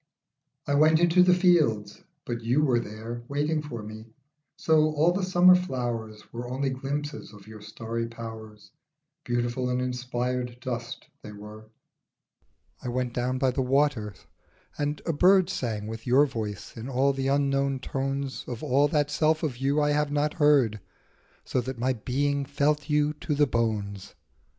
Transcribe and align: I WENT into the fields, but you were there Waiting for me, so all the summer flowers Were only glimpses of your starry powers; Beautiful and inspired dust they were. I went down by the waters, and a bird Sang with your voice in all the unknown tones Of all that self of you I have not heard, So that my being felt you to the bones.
I 0.65 0.73
WENT 0.73 0.99
into 0.99 1.21
the 1.21 1.35
fields, 1.35 2.01
but 2.25 2.41
you 2.41 2.63
were 2.63 2.79
there 2.79 3.21
Waiting 3.27 3.61
for 3.61 3.83
me, 3.83 4.07
so 4.57 4.91
all 4.95 5.11
the 5.11 5.21
summer 5.21 5.53
flowers 5.53 6.33
Were 6.33 6.47
only 6.49 6.71
glimpses 6.71 7.31
of 7.33 7.45
your 7.45 7.61
starry 7.61 8.07
powers; 8.07 8.71
Beautiful 9.23 9.69
and 9.69 9.79
inspired 9.79 10.59
dust 10.59 11.05
they 11.21 11.31
were. 11.31 11.69
I 12.81 12.87
went 12.87 13.13
down 13.13 13.37
by 13.37 13.51
the 13.51 13.61
waters, 13.61 14.25
and 14.75 15.03
a 15.05 15.13
bird 15.13 15.51
Sang 15.51 15.85
with 15.85 16.07
your 16.07 16.25
voice 16.25 16.75
in 16.75 16.89
all 16.89 17.13
the 17.13 17.27
unknown 17.27 17.77
tones 17.77 18.43
Of 18.47 18.63
all 18.63 18.87
that 18.87 19.11
self 19.11 19.43
of 19.43 19.57
you 19.57 19.79
I 19.79 19.91
have 19.91 20.11
not 20.11 20.33
heard, 20.41 20.79
So 21.45 21.61
that 21.61 21.77
my 21.77 21.93
being 21.93 22.43
felt 22.43 22.89
you 22.89 23.13
to 23.21 23.35
the 23.35 23.45
bones. 23.45 24.15